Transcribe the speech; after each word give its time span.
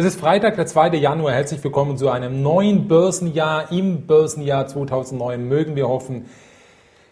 Es 0.00 0.06
ist 0.06 0.18
Freitag, 0.18 0.56
der 0.56 0.64
2. 0.64 0.96
Januar. 0.96 1.34
Herzlich 1.34 1.62
willkommen 1.62 1.98
zu 1.98 2.08
einem 2.08 2.40
neuen 2.40 2.88
Börsenjahr. 2.88 3.70
Im 3.70 4.06
Börsenjahr 4.06 4.66
2009 4.66 5.46
mögen 5.46 5.76
wir 5.76 5.88
hoffen, 5.88 6.24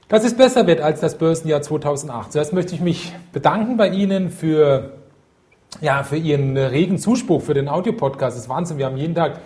dass 0.09 0.25
es 0.25 0.35
besser 0.35 0.67
wird 0.67 0.81
als 0.81 1.01
das 1.01 1.19
Börsenjahr 1.19 1.61
2008. 1.61 2.33
Zuerst 2.33 2.55
möchte 2.55 2.75
ich 2.75 2.81
mich 2.81 3.13
bedanken 3.31 3.77
bei 3.77 3.91
Ihnen 3.91 4.31
für, 4.31 4.93
ja, 5.83 6.03
für 6.03 6.17
Ihren 6.17 6.57
regen 6.57 6.97
Zuspruch 6.97 7.43
für 7.43 7.53
den 7.53 7.69
Audiopodcast. 7.69 8.39
Das 8.39 8.45
ist 8.45 8.49
Wahnsinn. 8.49 8.79
Wir 8.79 8.87
haben 8.87 8.97
jeden 8.97 9.15
Tag 9.15 9.41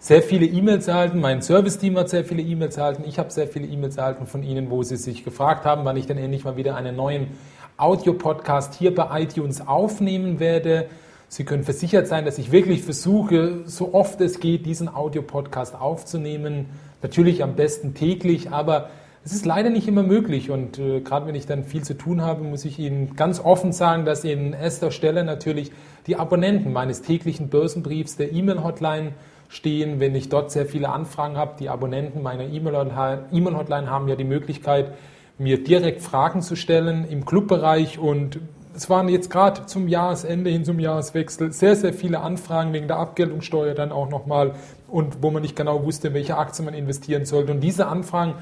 sehr 0.00 0.20
viele 0.20 0.46
E-Mails 0.46 0.88
erhalten. 0.88 1.20
Mein 1.20 1.40
Serviceteam 1.40 1.96
hat 1.98 2.08
sehr 2.08 2.24
viele 2.24 2.42
E-Mails 2.42 2.78
erhalten. 2.78 3.04
Ich 3.06 3.20
habe 3.20 3.30
sehr 3.30 3.46
viele 3.46 3.68
E-Mails 3.68 3.96
erhalten 3.96 4.26
von 4.26 4.42
Ihnen, 4.42 4.70
wo 4.70 4.82
Sie 4.82 4.96
sich 4.96 5.22
gefragt 5.22 5.64
haben, 5.64 5.84
wann 5.84 5.96
ich 5.96 6.08
denn 6.08 6.18
endlich 6.18 6.42
mal 6.42 6.56
wieder 6.56 6.74
einen 6.74 6.96
neuen 6.96 7.28
Audiopodcast 7.76 8.74
hier 8.74 8.92
bei 8.92 9.22
iTunes 9.22 9.68
aufnehmen 9.68 10.40
werde. 10.40 10.88
Sie 11.30 11.44
können 11.44 11.62
versichert 11.62 12.06
sein, 12.06 12.24
dass 12.24 12.38
ich 12.38 12.52
wirklich 12.52 12.82
versuche, 12.82 13.60
so 13.66 13.92
oft 13.92 14.20
es 14.22 14.40
geht, 14.40 14.64
diesen 14.64 14.88
Audiopodcast 14.88 15.74
aufzunehmen. 15.78 16.66
Natürlich 17.02 17.42
am 17.42 17.54
besten 17.54 17.94
täglich, 17.94 18.50
aber 18.50 18.88
es 19.24 19.32
ist 19.32 19.44
leider 19.44 19.68
nicht 19.68 19.86
immer 19.86 20.02
möglich. 20.02 20.50
Und 20.50 20.78
äh, 20.78 21.00
gerade 21.00 21.26
wenn 21.26 21.34
ich 21.34 21.44
dann 21.44 21.64
viel 21.64 21.82
zu 21.82 21.98
tun 21.98 22.22
habe, 22.22 22.44
muss 22.44 22.64
ich 22.64 22.78
Ihnen 22.78 23.14
ganz 23.14 23.40
offen 23.40 23.72
sagen, 23.72 24.06
dass 24.06 24.24
in 24.24 24.54
erster 24.54 24.90
Stelle 24.90 25.22
natürlich 25.22 25.70
die 26.06 26.16
Abonnenten 26.16 26.72
meines 26.72 27.02
täglichen 27.02 27.50
Börsenbriefs 27.50 28.16
der 28.16 28.32
E-Mail-Hotline 28.32 29.12
stehen. 29.50 30.00
Wenn 30.00 30.14
ich 30.14 30.30
dort 30.30 30.50
sehr 30.50 30.64
viele 30.64 30.88
Anfragen 30.88 31.36
habe, 31.36 31.56
die 31.60 31.68
Abonnenten 31.68 32.22
meiner 32.22 32.44
E-Mail-Hotline 32.44 33.90
haben 33.90 34.08
ja 34.08 34.16
die 34.16 34.24
Möglichkeit, 34.24 34.94
mir 35.36 35.62
direkt 35.62 36.00
Fragen 36.00 36.40
zu 36.40 36.56
stellen 36.56 37.06
im 37.08 37.26
Clubbereich 37.26 37.98
und 37.98 38.40
es 38.78 38.88
waren 38.88 39.08
jetzt 39.08 39.28
gerade 39.28 39.66
zum 39.66 39.88
Jahresende 39.88 40.50
hin 40.50 40.64
zum 40.64 40.78
Jahreswechsel 40.78 41.50
sehr, 41.50 41.74
sehr 41.74 41.92
viele 41.92 42.20
Anfragen 42.20 42.72
wegen 42.72 42.86
der 42.86 42.98
Abgeltungssteuer 42.98 43.74
dann 43.74 43.90
auch 43.90 44.08
nochmal 44.08 44.54
und 44.86 45.20
wo 45.20 45.32
man 45.32 45.42
nicht 45.42 45.56
genau 45.56 45.84
wusste, 45.84 46.08
in 46.08 46.14
welche 46.14 46.36
Aktie 46.38 46.64
man 46.64 46.74
investieren 46.74 47.24
sollte. 47.24 47.50
Und 47.50 47.60
diese 47.60 47.88
Anfragen 47.88 48.34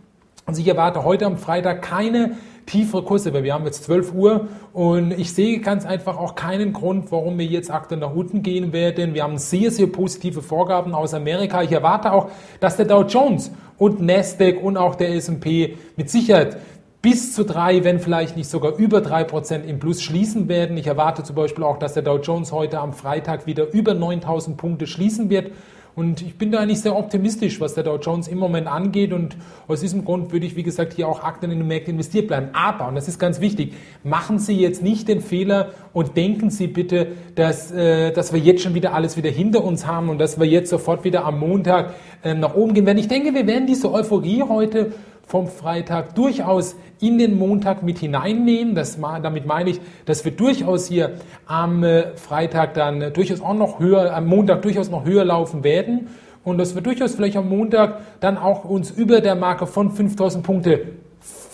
Also 0.46 0.62
ich 0.62 0.68
erwarte 0.68 1.04
heute 1.04 1.26
am 1.26 1.36
Freitag 1.36 1.82
keine 1.82 2.32
tiefere 2.64 3.02
Kurse, 3.02 3.32
weil 3.34 3.44
wir 3.44 3.54
haben 3.54 3.66
jetzt 3.66 3.84
12 3.84 4.14
Uhr 4.14 4.48
und 4.72 5.12
ich 5.12 5.34
sehe 5.34 5.60
ganz 5.60 5.84
einfach 5.84 6.16
auch 6.16 6.34
keinen 6.34 6.72
Grund, 6.72 7.12
warum 7.12 7.38
wir 7.38 7.46
jetzt 7.46 7.70
aktuell 7.70 8.00
nach 8.00 8.14
unten 8.14 8.42
gehen 8.42 8.72
werden. 8.72 9.14
Wir 9.14 9.22
haben 9.22 9.38
sehr, 9.38 9.70
sehr 9.70 9.86
positive 9.88 10.42
Vorgaben 10.42 10.94
aus 10.94 11.12
Amerika. 11.14 11.62
Ich 11.62 11.72
erwarte 11.72 12.12
auch, 12.12 12.30
dass 12.60 12.76
der 12.76 12.86
Dow 12.86 13.02
Jones 13.02 13.50
und 13.76 14.00
Nasdaq 14.00 14.62
und 14.62 14.76
auch 14.76 14.94
der 14.94 15.14
S&P 15.14 15.76
mit 15.96 16.10
Sicherheit 16.10 16.56
bis 17.00 17.32
zu 17.32 17.44
drei, 17.44 17.84
wenn 17.84 18.00
vielleicht 18.00 18.36
nicht 18.36 18.48
sogar 18.48 18.76
über 18.76 19.00
drei 19.00 19.24
Prozent 19.24 19.66
im 19.66 19.78
Plus 19.78 20.02
schließen 20.02 20.48
werden. 20.48 20.76
Ich 20.76 20.86
erwarte 20.86 21.22
zum 21.22 21.36
Beispiel 21.36 21.64
auch, 21.64 21.78
dass 21.78 21.94
der 21.94 22.02
Dow 22.02 22.18
Jones 22.18 22.50
heute 22.50 22.80
am 22.80 22.92
Freitag 22.92 23.46
wieder 23.46 23.72
über 23.72 23.94
9000 23.94 24.56
Punkte 24.56 24.86
schließen 24.86 25.30
wird. 25.30 25.52
Und 25.94 26.22
ich 26.22 26.38
bin 26.38 26.52
da 26.52 26.60
eigentlich 26.60 26.80
sehr 26.80 26.96
optimistisch, 26.96 27.60
was 27.60 27.74
der 27.74 27.82
Dow 27.82 27.96
Jones 27.96 28.28
im 28.28 28.38
Moment 28.38 28.68
angeht. 28.68 29.12
Und 29.12 29.36
aus 29.66 29.80
diesem 29.80 30.04
Grund 30.04 30.32
würde 30.32 30.46
ich, 30.46 30.54
wie 30.54 30.62
gesagt, 30.62 30.92
hier 30.94 31.08
auch 31.08 31.24
Aktien 31.24 31.50
in 31.50 31.58
den 31.58 31.66
Märkten 31.66 31.94
investiert 31.94 32.28
bleiben. 32.28 32.50
Aber, 32.52 32.86
und 32.86 32.94
das 32.94 33.08
ist 33.08 33.18
ganz 33.18 33.40
wichtig, 33.40 33.74
machen 34.04 34.38
Sie 34.38 34.56
jetzt 34.56 34.80
nicht 34.80 35.08
den 35.08 35.20
Fehler 35.20 35.70
und 35.92 36.16
denken 36.16 36.50
Sie 36.50 36.68
bitte, 36.68 37.08
dass, 37.34 37.72
äh, 37.72 38.12
dass 38.12 38.32
wir 38.32 38.38
jetzt 38.38 38.62
schon 38.62 38.74
wieder 38.74 38.94
alles 38.94 39.16
wieder 39.16 39.30
hinter 39.30 39.64
uns 39.64 39.88
haben 39.88 40.08
und 40.08 40.18
dass 40.18 40.38
wir 40.38 40.46
jetzt 40.46 40.70
sofort 40.70 41.02
wieder 41.02 41.24
am 41.24 41.40
Montag 41.40 41.94
äh, 42.22 42.32
nach 42.32 42.54
oben 42.54 42.74
gehen 42.74 42.86
werden. 42.86 42.98
Ich 42.98 43.08
denke, 43.08 43.34
wir 43.34 43.48
werden 43.48 43.66
diese 43.66 43.92
Euphorie 43.92 44.44
heute 44.48 44.92
vom 45.28 45.46
Freitag 45.46 46.14
durchaus 46.14 46.74
in 47.00 47.18
den 47.18 47.38
Montag 47.38 47.82
mit 47.82 47.98
hineinnehmen. 47.98 48.74
Das, 48.74 48.98
damit 49.22 49.46
meine 49.46 49.70
ich, 49.70 49.80
dass 50.06 50.24
wir 50.24 50.32
durchaus 50.32 50.88
hier 50.88 51.12
am 51.46 51.84
äh, 51.84 52.16
Freitag 52.16 52.74
dann 52.74 53.12
durchaus 53.12 53.42
auch 53.42 53.54
noch 53.54 53.78
höher, 53.78 54.14
am 54.14 54.26
Montag 54.26 54.62
durchaus 54.62 54.90
noch 54.90 55.04
höher 55.04 55.26
laufen 55.26 55.62
werden 55.62 56.08
und 56.44 56.56
dass 56.56 56.74
wir 56.74 56.80
durchaus 56.80 57.14
vielleicht 57.14 57.36
am 57.36 57.48
Montag 57.50 58.00
dann 58.20 58.38
auch 58.38 58.64
uns 58.64 58.90
über 58.90 59.20
der 59.20 59.34
Marke 59.34 59.66
von 59.66 59.90
5000 59.90 60.42
Punkte 60.42 60.80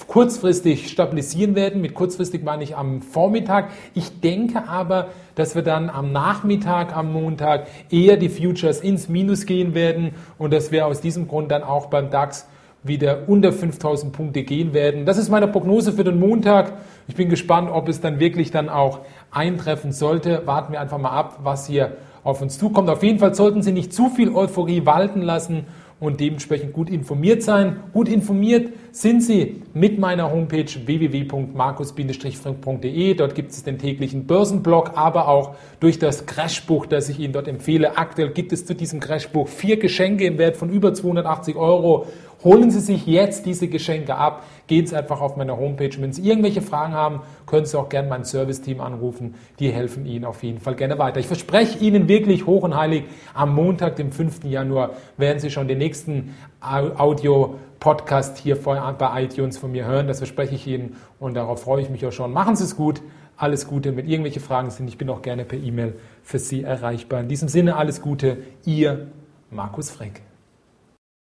kurzfristig 0.07 0.91
stabilisieren 0.91 1.57
werden. 1.57 1.81
Mit 1.81 1.95
kurzfristig 1.95 2.45
meine 2.45 2.63
ich 2.63 2.77
am 2.77 3.03
Vormittag. 3.03 3.71
Ich 3.95 4.21
denke 4.21 4.69
aber, 4.69 5.09
dass 5.35 5.57
wir 5.57 5.63
dann 5.63 5.91
am 5.91 6.13
Nachmittag, 6.13 6.97
am 6.97 7.13
Montag 7.13 7.67
eher 7.91 8.17
die 8.17 8.29
Futures 8.29 8.81
ins 8.81 9.09
Minus 9.09 9.47
gehen 9.47 9.75
werden 9.75 10.13
und 10.39 10.53
dass 10.53 10.71
wir 10.71 10.87
aus 10.87 11.01
diesem 11.01 11.27
Grund 11.27 11.51
dann 11.51 11.65
auch 11.65 11.87
beim 11.87 12.11
DAX 12.11 12.47
wieder 12.85 13.29
unter 13.29 13.53
5000 13.53 14.13
Punkte 14.13 14.43
gehen 14.43 14.75
werden. 14.75 15.07
Das 15.07 15.19
ist 15.19 15.31
meine 15.31 15.49
Prognose 15.49 15.93
für 15.93 16.05
den 16.05 16.21
Montag. 16.21 16.75
Ich 17.09 17.17
bin 17.17 17.31
gespannt, 17.31 17.71
ob 17.73 17.89
es 17.89 18.01
dann 18.01 18.21
wirklich 18.21 18.51
dann 18.51 18.69
auch 18.69 19.01
eintreffen 19.31 19.91
sollte. 19.91 20.43
Warten 20.45 20.73
wir 20.73 20.81
einfach 20.81 20.99
mal 20.99 21.11
ab, 21.11 21.41
was 21.43 21.67
hier 21.67 21.97
auf 22.23 22.43
uns 22.43 22.59
zukommt. 22.59 22.91
Auf 22.91 23.03
jeden 23.03 23.19
Fall 23.19 23.35
sollten 23.35 23.63
Sie 23.63 23.73
nicht 23.73 23.93
zu 23.93 24.11
viel 24.11 24.35
Euphorie 24.35 24.87
walten 24.87 25.23
lassen 25.23 25.67
und 26.01 26.19
dementsprechend 26.21 26.73
gut 26.73 26.91
informiert 26.91 27.43
sein. 27.43 27.77
Gut 27.93 28.09
informiert 28.09 28.73
sind 28.93 29.23
Sie 29.23 29.63
mit 29.73 29.99
meiner 29.99 30.31
Homepage 30.31 30.67
www.markus-frank.de. 30.67 33.15
Dort 33.15 33.35
gibt 33.35 33.53
es 33.53 33.63
den 33.63 33.79
täglichen 33.79 34.27
Börsenblog, 34.27 34.93
aber 34.97 35.29
auch 35.29 35.55
durch 35.81 35.99
das 35.99 36.27
Crashbuch, 36.27 36.85
das 36.87 37.09
ich 37.09 37.19
Ihnen 37.21 37.33
dort 37.33 37.49
empfehle. 37.49 37.97
Aktuell 37.97 38.29
gibt 38.31 38.53
es 38.53 38.67
zu 38.67 38.75
diesem 38.75 39.01
Crashbuch 39.01 39.49
vier 39.49 39.79
Geschenke 39.79 40.27
im 40.27 40.37
Wert 40.39 40.57
von 40.57 40.69
über 40.71 40.93
280 40.93 41.57
Euro. 41.57 42.07
Holen 42.45 42.71
Sie 42.71 42.81
sich 42.81 43.07
jetzt 43.07 43.47
diese 43.47 43.69
Geschenke 43.69 44.17
ab. 44.17 44.45
Gehen 44.67 44.87
Sie 44.87 44.95
einfach 44.95 45.23
auf 45.23 45.37
meine 45.37 45.57
Homepage. 45.57 45.91
Wenn 45.99 46.13
Sie 46.13 46.29
irgendwelche 46.29 46.61
Fragen 46.61 46.93
haben, 46.93 47.21
können 47.47 47.65
Sie 47.65 47.79
auch 47.79 47.89
gerne 47.89 48.09
mein 48.09 48.25
Serviceteam 48.25 48.83
anrufen. 48.83 49.35
Die 49.59 49.73
helfen 49.73 50.05
Ihnen 50.05 50.27
auf 50.27 50.43
jeden 50.43 50.61
Fall 50.61 50.75
gerne 50.75 50.99
weiter. 50.99 51.21
Ich 51.21 51.27
verspreche 51.27 51.79
Ihnen 51.79 52.07
wirklich 52.07 52.47
hoch 52.47 52.63
und 52.63 52.77
heilig, 52.77 53.05
am 53.33 53.55
Montag, 53.55 53.97
dem 53.97 54.13
5. 54.13 54.45
Januar, 54.45 54.91
werden 55.17 55.39
Sie 55.39 55.51
schon 55.51 55.69
den 55.69 55.79
nächsten 55.79 56.35
Audio-Podcast 56.61 58.37
hier 58.39 58.57
bei 58.57 59.23
iTunes 59.23 59.57
von 59.57 59.73
mir 59.73 59.87
hören. 59.87 60.07
Das 60.07 60.19
verspreche 60.19 60.55
ich 60.55 60.67
Ihnen 60.67 60.97
und 61.19 61.35
darauf 61.35 61.63
freue 61.63 61.81
ich 61.81 61.89
mich 61.89 62.05
auch 62.07 62.13
schon. 62.13 62.33
Machen 62.33 62.57
Sie 62.57 62.65
es 62.65 62.77
gut. 62.77 63.01
Alles 63.37 63.67
Gute. 63.67 63.97
Wenn 63.97 64.07
irgendwelche 64.07 64.41
Fragen 64.41 64.71
sind, 64.71 64.87
ich 64.89 64.99
bin 64.99 65.09
auch 65.09 65.23
gerne 65.23 65.45
per 65.45 65.59
E-Mail 65.59 65.95
für 66.23 66.39
Sie 66.39 66.63
erreichbar. 66.63 67.21
In 67.21 67.29
diesem 67.29 67.49
Sinne 67.49 67.77
alles 67.77 68.01
Gute. 68.03 68.39
Ihr 68.65 69.09
Markus 69.51 69.91
Frenk. 69.91 70.21